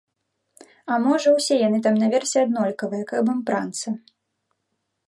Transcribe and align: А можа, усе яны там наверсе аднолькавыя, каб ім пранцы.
А 0.93 0.95
можа, 1.03 1.33
усе 1.37 1.55
яны 1.67 1.79
там 1.89 1.95
наверсе 2.05 2.37
аднолькавыя, 2.47 3.03
каб 3.13 3.31
ім 3.37 3.49
пранцы. 3.53 3.87